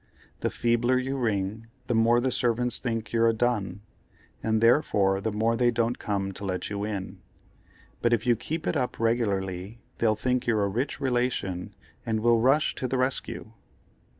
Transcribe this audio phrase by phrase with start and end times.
[0.39, 3.81] The feebler you ring, the more the servants think you're a dun,
[4.41, 8.75] and therefore the more they don't come to let you in—but if you keep it
[8.75, 13.51] up regularly they'll think you're a rich relation and will rush to the rescue."